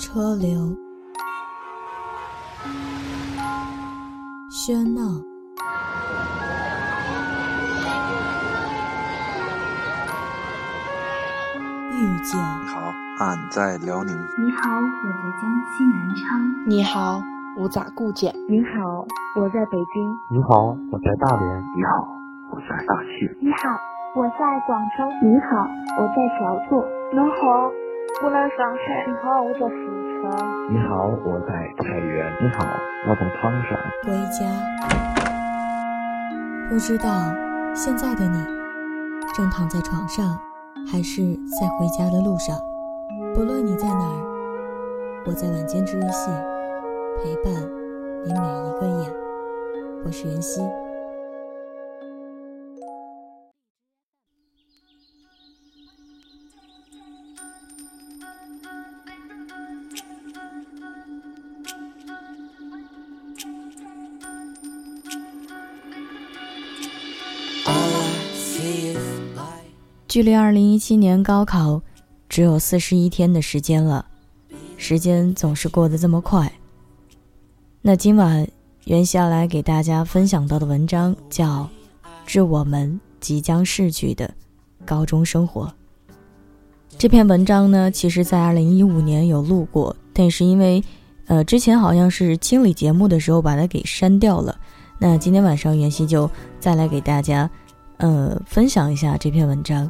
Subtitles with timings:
[0.00, 0.74] 车流，
[4.50, 5.02] 喧闹，
[11.92, 12.40] 遇见。
[12.40, 12.80] 你好，
[13.18, 14.16] 俺在辽宁。
[14.38, 15.42] 你好，我在江
[15.76, 16.40] 西南昌。
[16.66, 17.22] 你好，
[17.58, 18.34] 我在固检。
[18.48, 20.16] 你好，我在北京。
[20.30, 21.60] 你好，我在大连。
[21.76, 22.08] 你好，
[22.50, 23.36] 我在大庆。
[23.42, 23.68] 你好，
[24.16, 25.04] 我在广州。
[25.22, 26.88] 你好，我在小作。
[27.12, 27.70] 你好，
[28.22, 29.06] 我在上海。
[29.06, 29.64] 你好，我在四
[30.20, 30.28] 川。
[30.68, 32.26] 你好，我在太原。
[32.42, 32.66] 你好，
[33.08, 33.78] 我在唐山。
[34.04, 34.44] 回家，
[36.68, 37.08] 不知道
[37.74, 38.44] 现在的你
[39.34, 40.38] 正躺在床上，
[40.90, 41.22] 还是
[41.58, 42.56] 在回家的路上。
[43.34, 46.30] 不论你在哪儿，我在晚间治愈系
[47.22, 47.52] 陪伴
[48.24, 49.08] 你每一个夜。
[50.04, 50.60] 我是袁熙。
[70.10, 71.80] 距离二零一七年高考
[72.28, 74.04] 只有四十一天的时间了，
[74.76, 76.52] 时间总是过得这么快。
[77.80, 78.44] 那今晚
[78.86, 81.62] 袁熙要来给大家分享到的文章叫
[82.26, 84.28] 《致我们即将逝去的
[84.84, 85.66] 高中生活》。
[86.98, 90.82] 这篇文章呢，其实在二零一五年有录过，但是因为
[91.26, 94.58] 呃之前好像是清理节目的时候把它给删掉了。
[94.98, 97.48] 那今天晚上袁熙就再来给大家
[97.98, 99.88] 呃分享一下这篇文章。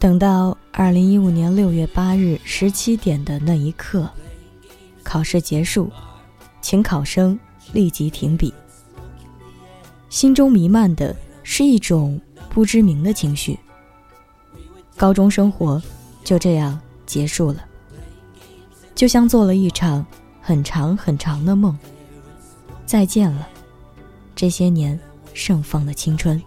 [0.00, 4.08] 等到二零一五年六月八日十七点的那一刻，
[5.02, 5.92] 考试结束，
[6.62, 7.38] 请考生
[7.74, 8.52] 立即停笔。
[10.08, 12.18] 心中弥漫的是一种
[12.48, 13.58] 不知名的情绪。
[14.96, 15.80] 高中生活
[16.24, 17.62] 就这样结束了，
[18.94, 20.04] 就像做了一场
[20.40, 21.78] 很长很长的梦。
[22.86, 23.46] 再见了，
[24.34, 24.98] 这些年
[25.34, 26.42] 盛放的青春。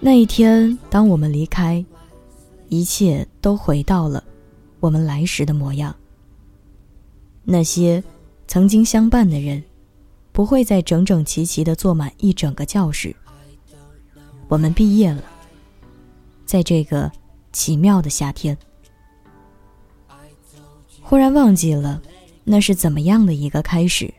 [0.00, 1.84] 那一天，当我们离开，
[2.68, 4.22] 一切都回到了
[4.78, 5.94] 我们来时的模样。
[7.42, 8.02] 那些
[8.46, 9.62] 曾经相伴的人，
[10.30, 13.14] 不会再整整齐齐的坐满一整个教室。
[14.46, 15.22] 我们毕业了，
[16.46, 17.10] 在这个
[17.52, 18.56] 奇妙的夏天，
[21.02, 22.00] 忽然忘记了
[22.44, 24.14] 那是怎么样的一个开始。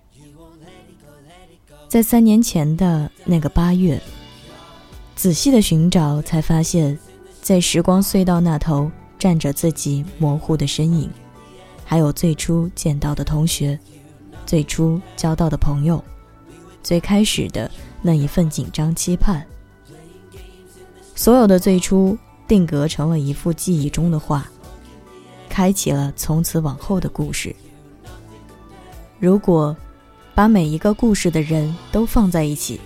[1.87, 3.99] 在三年前的那个八月。
[5.19, 6.97] 仔细的寻找，才发现，
[7.41, 11.09] 在时光隧道那头站着自己模糊的身影，
[11.83, 13.77] 还有最初见到的同学，
[14.45, 16.01] 最初交到的朋友，
[16.81, 17.69] 最开始的
[18.01, 19.45] 那一份紧张期盼。
[21.15, 24.49] 所有的最初定格成了一幅记忆中的画，
[25.49, 27.53] 开启了从此往后的故事。
[29.19, 29.75] 如果
[30.33, 32.79] 把每一个故事的人都放在一起。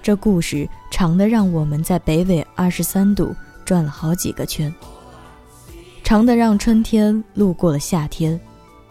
[0.00, 4.72] 这故事长的让我们在北纬二十三度转了好几个圈，
[6.02, 8.38] 长的让春天路过了夏天，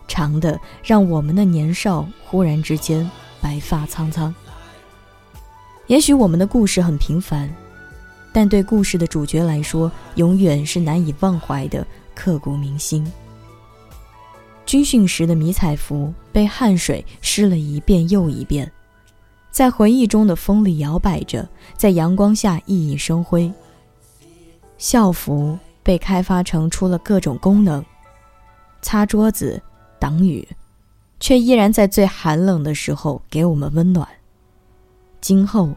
[0.07, 3.09] 长的让我们的年少忽然之间
[3.41, 4.33] 白发苍苍。
[5.87, 7.49] 也许我们的故事很平凡，
[8.33, 13.09] 但对故事的主角来说，永远是难以忘怀的刻骨铭心。
[14.65, 18.71] 军训时的迷彩服被汗水湿了一遍又一遍。
[19.55, 23.49] 在回忆中的风里摇摆着，在阳光下熠熠生辉。
[24.77, 27.81] 校服被开发成出了各种功能，
[28.81, 29.61] 擦桌子、
[29.97, 30.45] 挡雨，
[31.21, 34.05] 却依然在最寒冷的时候给我们温暖。
[35.21, 35.69] 今后，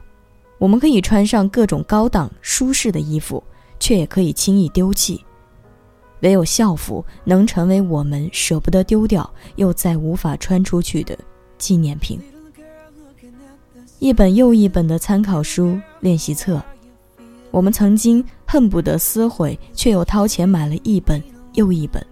[0.59, 3.41] 我们可以穿上各种高档舒适的衣服，
[3.79, 5.25] 却也可以轻易丢弃。
[6.23, 11.17] 唯有校服能成为我们舍不得丢掉又再无法穿出去的
[11.59, 12.21] 纪念品。
[13.99, 16.63] 一本又一本的参考书、练习册，
[17.51, 21.21] 我们曾经恨不得撕毁，却又掏钱买了一本
[21.55, 22.05] 又一本。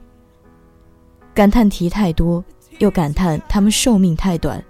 [1.32, 2.44] 感叹题太多，
[2.78, 4.62] 又感叹他们寿命太短，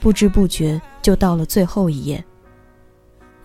[0.00, 2.24] 不知不觉就到了最后一页。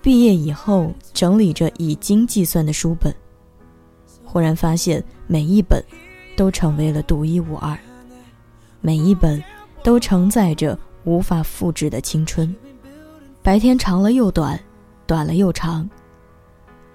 [0.01, 3.13] 毕业以后，整理着已经计算的书本，
[4.23, 5.83] 忽然发现每一本
[6.37, 7.77] 都成为了独一无二，
[8.79, 9.43] 每一本
[9.83, 10.79] 都承载着。
[11.03, 12.55] 无法复制的青春，
[13.41, 14.59] 白天长了又短，
[15.07, 15.89] 短了又长。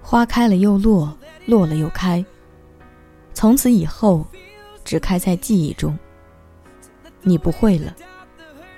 [0.00, 1.16] 花开了又落，
[1.46, 2.24] 落了又开。
[3.34, 4.24] 从此以后，
[4.84, 5.98] 只开在记忆中。
[7.22, 7.92] 你不会了，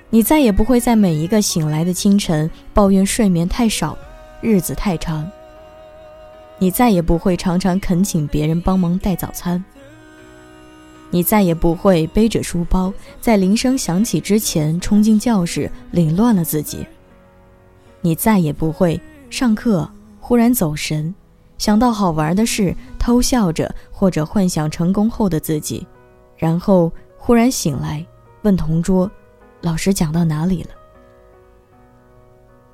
[0.08, 3.96] 你再也不会在每一个醒来的清晨抱怨睡眠太少，
[4.40, 5.30] 日子太长。
[6.58, 9.62] 你再也不会常常恳请别人帮忙带早餐。
[11.10, 16.87] 你再也不会背着书包在铃声响起之前冲进教室，凌乱了自己。
[18.00, 19.00] 你再也不会
[19.31, 19.88] 上课
[20.20, 21.14] 忽然走神，
[21.56, 25.87] 想到好玩的事偷笑着，或者幻想成功后的自己，
[26.37, 28.04] 然后忽然醒来
[28.43, 29.11] 问同桌
[29.62, 30.70] ：“老师讲到哪里了？”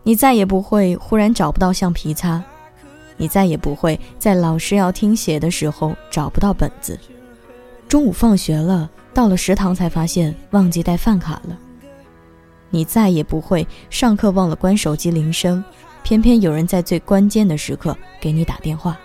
[0.03, 2.43] 你再也不会忽然找不到橡皮擦，
[3.17, 6.99] 你再也不会在老师要听写的时候找不到本子。
[7.89, 11.59] 中午放学了，到了食堂才发现忘记带饭卡了。
[12.71, 15.63] 你再也不会上课忘了关手机铃声，
[16.03, 18.99] 偏偏有人在最关键的时刻给你打电话。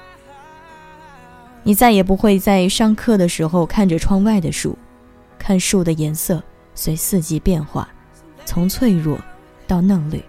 [1.62, 4.76] 你再也不会在上课的时候看着窗外的树，
[5.38, 6.42] 看树的颜色
[6.74, 7.88] 随四季变化，
[8.44, 9.20] 从脆弱
[9.68, 10.24] 到嫩绿，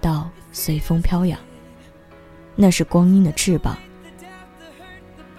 [0.00, 1.38] 到随风飘扬。
[2.56, 3.76] 那是光阴的翅膀。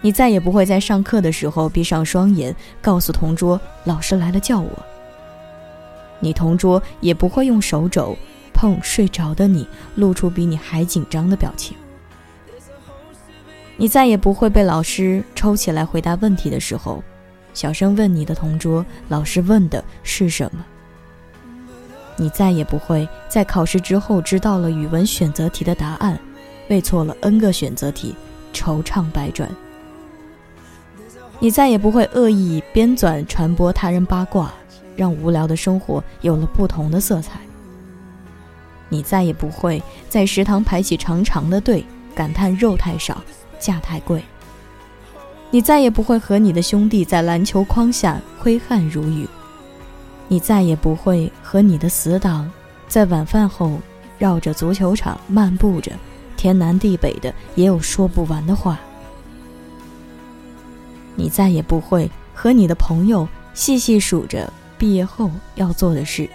[0.01, 4.71] 你再也不会在上课的时候闭上双眼，告诉同桌老师来了叫我。
[6.19, 8.18] 你同桌也不会用手肘
[8.53, 11.77] 碰睡着的你，露出比你还紧张的表情。
[13.77, 17.04] 你再也不会被老师抽起来回答问题的时候，
[17.54, 20.65] 小声问你的同桌老师问的是什么。
[22.18, 26.19] 你再也不会在考试之后知道了语文选择题的答案，
[26.68, 28.15] 背错了 N 个选择题，
[28.54, 29.50] 惆怅百转。
[31.44, 34.54] 你再也不会恶意编纂传播他人八卦，
[34.96, 37.40] 让无聊的生活有了不同的色彩。
[38.90, 41.84] 你再也不会在食堂排起长长的队，
[42.14, 43.24] 感叹肉太少，
[43.60, 44.24] 价太贵。
[45.50, 49.28] 你再也不会和你的兄弟在篮球框下挥汗如雨。
[50.28, 52.50] 你再也不会和你的死党
[52.88, 53.80] 在晚饭后
[54.20, 55.92] 绕着足球场漫步着，
[56.38, 58.80] 天南地北的也有说不完的话。
[61.21, 66.27] 你再也不会和你的朋友细细数着毕业后要做的事，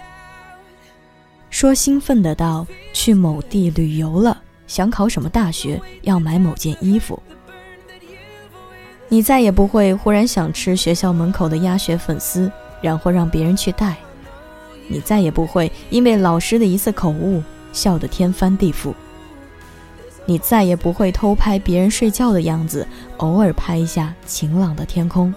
[1.49, 7.21] 说兴奋的到去某地旅游了，想考什么大学，要买某件衣服。
[9.09, 12.49] 你再也不会忽然想吃学校门口的鸭血粉丝，
[12.81, 13.97] 然后让别人去带。
[14.87, 17.43] 你再也不会因为老师的一次口误
[17.73, 18.93] 笑得天翻地覆。
[20.27, 22.85] 你再也不会偷拍别人睡觉的样子，
[23.17, 25.33] 偶尔拍一下晴朗的天空。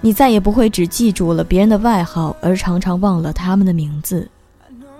[0.00, 4.30] 你再也不会只记住了别人的外号，而常常忘了他们的名字。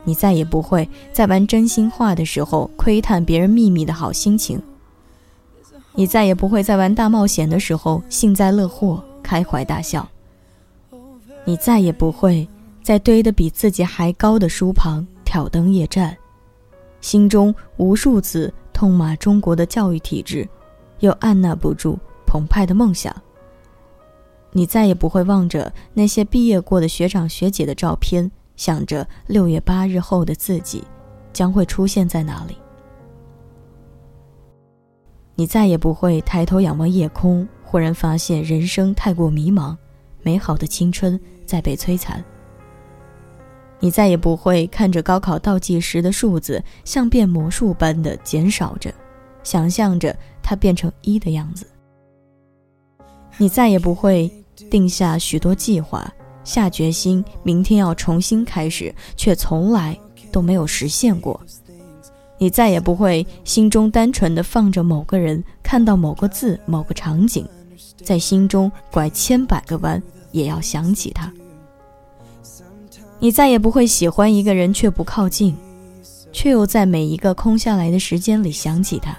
[0.02, 4.60] 你再也不会在玩真心话的时候窥探别人秘密的好心情。
[5.94, 10.08] 你再也不会在玩大冒险的时候幸灾乐祸、开怀大笑。
[11.44, 12.48] 你再也不会
[12.82, 16.16] 在堆得比自己还高的书旁挑灯夜战。
[17.00, 20.48] 心中无数次痛骂中国的教育体制，
[21.00, 23.14] 又按捺不住澎湃的梦想。
[24.52, 30.82] 你再也不会望着那些毕业过的学长学姐的照片，想着六月八日后的自己
[31.32, 32.56] 将会出现在哪里。
[35.34, 39.76] 你再也不会抬头仰望夜空，忽然发现人生太过迷茫，
[40.22, 42.24] 美好的青春在被摧残。
[43.80, 48.92] 你再也不会看着高考倒计时的数字像变魔术般的减少着，
[49.42, 51.66] 想象着它变成一的样子。
[53.36, 54.28] 你再也不会
[54.68, 59.96] 定下许多计划，下决心明天要重新开始，却从来
[60.32, 61.40] 都没有实现过。
[62.36, 67.46] 你再也不会心中单纯的放着某个人，看到某个字、某个场景，
[68.02, 71.32] 在心中拐千百个弯，也要想起他。
[73.20, 75.56] 你再也不会喜欢一个人却不靠近，
[76.32, 79.16] 却又在每一个空下来的时间里想起他，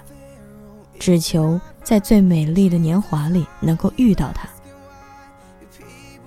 [0.98, 4.48] 只求在最美丽的年华里能够遇到他。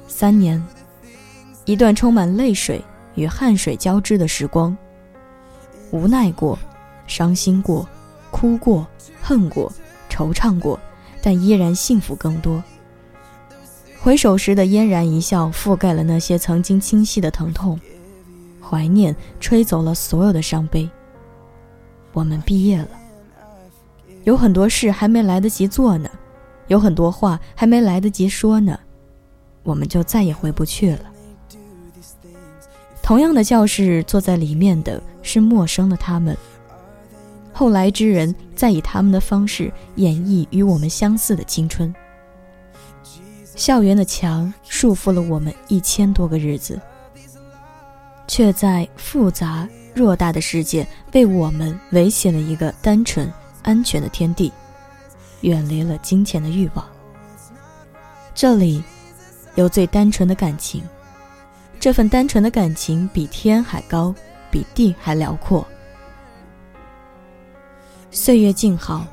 [0.08, 0.63] 三年，
[1.65, 2.80] 一段充满泪水
[3.15, 4.77] 与汗水交织的时光，
[5.89, 6.58] 无奈过，
[7.08, 7.88] 伤心过，
[8.30, 8.86] 哭过，
[9.20, 9.72] 恨过，
[10.10, 10.80] 惆怅过，
[11.24, 12.63] 但依然幸福更多。
[14.03, 17.79] 回首时的嫣然一笑，覆盖了那些曾经清晰的疼痛；
[18.62, 20.89] 怀念吹走了所有的伤悲。
[22.12, 22.89] 我们毕业了，
[24.25, 26.10] 有很多事还没来得及做呢，
[26.67, 28.77] 有很多话还没来得及说呢，
[29.63, 31.05] 我们就再也回不去了。
[33.01, 36.36] 同样的教室，坐在里面的是陌生的他们，
[37.53, 41.95] 后来之人再以他们的方式演绎与我们相似的青春。
[43.55, 46.79] 校园的墙束缚了我们一千多个日子，
[48.27, 53.31] 却在复杂偌大的世界被我们围起了一个单纯
[53.62, 54.51] 安全的天地，
[55.41, 56.86] 远离了金钱的欲望。
[58.33, 58.83] 这里
[59.53, 60.83] 有最单纯的感情，
[61.79, 64.13] 这份单纯的感情比天还高，
[64.50, 65.65] 比地还辽阔。
[68.10, 69.05] 岁月静好，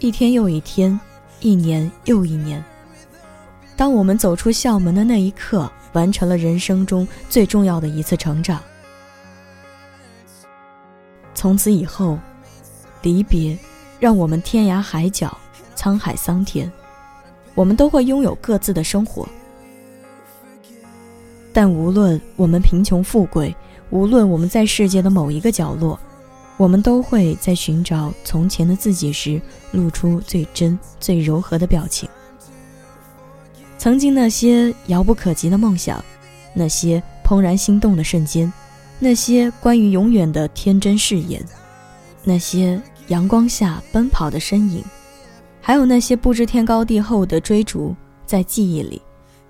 [0.00, 0.98] 一天又一天，
[1.40, 2.62] 一年又一年。
[3.76, 8.60] 当我们走出校门的那一刻，完成了人生中最重要的一次成长。
[11.34, 12.18] 从此以后，
[13.02, 13.58] 离别
[13.98, 15.36] 让我们天涯海角、
[15.74, 16.70] 沧海桑田，
[17.54, 19.28] 我们都会拥有各自的生活。
[21.52, 23.54] 但无论我们贫穷富贵，
[23.90, 25.98] 无论我们在世界的某一个角落，
[26.56, 29.40] 我们都会在寻找从前的自己时，
[29.72, 32.08] 露出最真、最柔和的表情。
[33.82, 36.00] 曾经那些遥不可及的梦想，
[36.54, 38.50] 那些怦然心动的瞬间，
[39.00, 41.44] 那些关于永远的天真誓言，
[42.22, 44.84] 那些阳光下奔跑的身影，
[45.60, 47.92] 还有那些不知天高地厚的追逐，
[48.24, 49.02] 在记忆里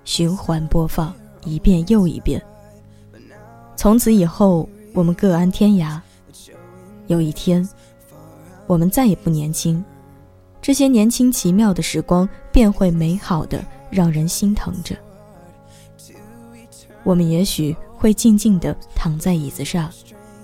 [0.03, 1.13] 循环播放
[1.45, 2.41] 一遍又一遍。
[3.75, 6.01] 从此以后，我们各安天涯。
[7.05, 7.69] 有一天，
[8.65, 9.85] 我们再也不年轻，
[10.59, 13.63] 这些年轻奇妙的时光便会美好的。
[13.93, 14.95] 让人心疼着。
[17.03, 19.91] 我们也许会静静地躺在椅子上，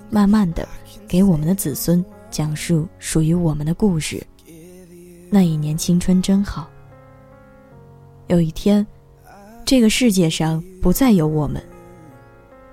[0.08, 0.68] 慢慢地
[1.08, 4.22] 给我们的子孙讲述属于我们的故事。
[5.30, 6.68] 那一年青春真好。
[8.28, 8.86] 有一天，
[9.64, 11.62] 这个世界上不再有我们，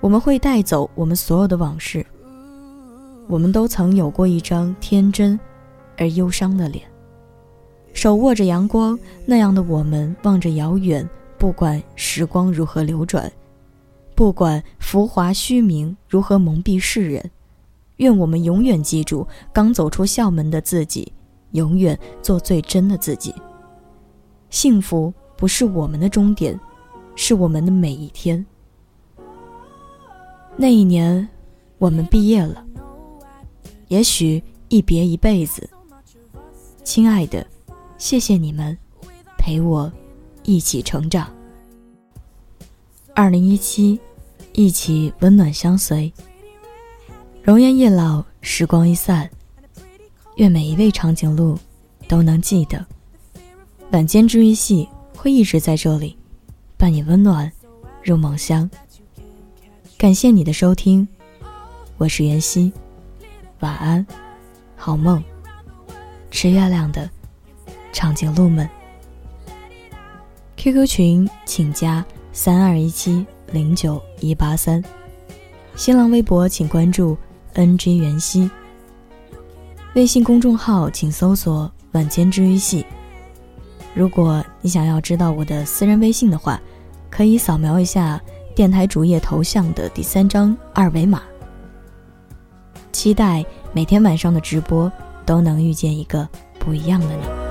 [0.02, 2.06] 我们会带走我们所有的往事。
[3.28, 5.40] 我们都曾有过一张天真
[5.98, 6.86] 而忧伤的脸。
[7.98, 13.30] 手握着阳光，那样的我们望着遥远，不管时光如何流转，
[14.14, 17.32] 不管浮华虚名如何蒙蔽世人，
[17.96, 21.12] 愿我们永远记住刚走出校门的自己，
[21.54, 23.34] 永远做最真的自己。
[24.52, 26.58] 幸福不是我们的终点，
[27.16, 28.46] 是我们的每一天。
[30.56, 31.28] 那一年，
[31.80, 32.64] 我们毕业了，
[33.88, 35.68] 也许一别一辈子，
[36.84, 37.44] 亲爱的。
[37.98, 38.78] 谢谢你们，
[39.38, 39.92] 陪我
[40.44, 41.28] 一起成长。
[43.16, 44.00] 二零一七，
[44.54, 46.12] 一起温暖相随。
[47.42, 49.28] 容颜易老，时光易散，
[50.36, 51.58] 愿每一位长颈鹿
[52.08, 52.86] 都能记得，
[53.92, 56.16] 晚间治愈系会一直在这里，
[56.78, 57.52] 伴你温暖
[58.04, 58.70] 入梦乡。
[59.98, 61.08] 感谢你的收听，
[61.98, 62.72] 我是袁熙，
[63.62, 64.06] 晚安，
[64.76, 65.24] 好梦，
[66.30, 67.10] 吃月亮的。
[67.98, 68.70] 长颈鹿们
[70.56, 74.84] ，QQ 群请加三二一七零九一八三，
[75.76, 77.18] 新浪微博请关注
[77.56, 78.52] NG 袁熙，
[79.96, 82.86] 微信公众号请搜索晚间治愈系。
[83.96, 86.62] 如果你想要知道我的私人微信的话，
[87.10, 88.22] 可以扫描一下
[88.54, 91.24] 电台主页头像的第三张二维码。
[92.92, 94.92] 期待每天晚上的直播
[95.26, 97.47] 都能遇见一个不一样的你。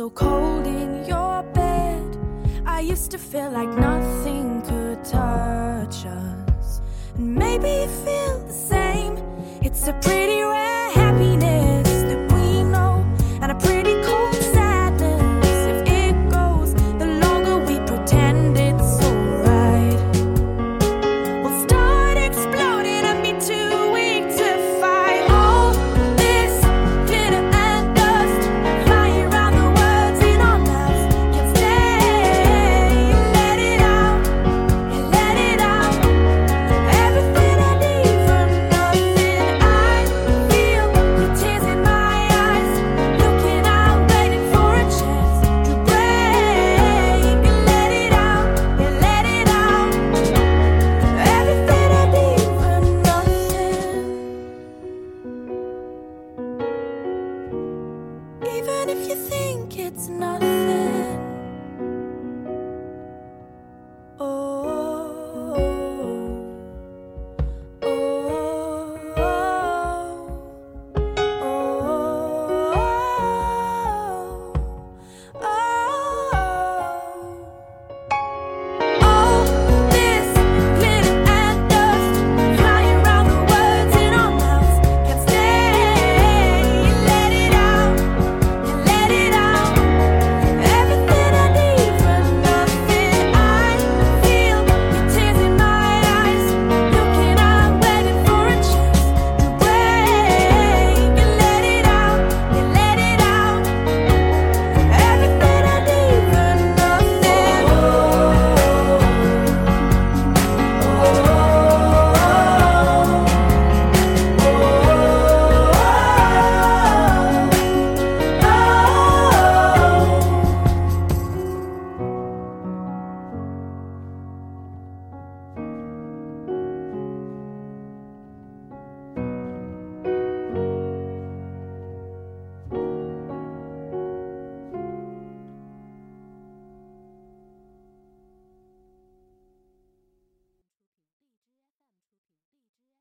[0.00, 2.16] So cold in your bed.
[2.64, 6.80] I used to feel like nothing could touch us.
[7.16, 9.18] And maybe you feel the same.
[9.60, 10.69] It's a pretty rare